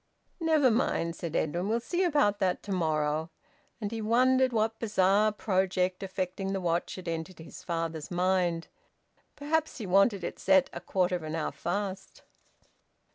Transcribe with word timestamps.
"Never 0.39 0.71
mind," 0.71 1.15
said 1.15 1.35
Edwin. 1.35 1.69
"We'll 1.69 1.79
see 1.79 2.03
about 2.03 2.39
that 2.39 2.63
tomorrow." 2.63 3.29
And 3.79 3.91
he 3.91 4.01
wondered 4.01 4.51
what 4.51 4.79
bizarre 4.79 5.31
project 5.31 6.01
affecting 6.01 6.53
the 6.53 6.59
watch 6.59 6.95
had 6.95 7.07
entered 7.07 7.37
his 7.37 7.61
father's 7.61 8.09
mind. 8.09 8.67
Perhaps 9.35 9.77
he 9.77 9.85
wanted 9.85 10.23
it 10.23 10.39
set 10.39 10.71
a 10.73 10.81
quarter 10.81 11.15
of 11.15 11.21
an 11.21 11.35
hour 11.35 11.51
fast. 11.51 12.23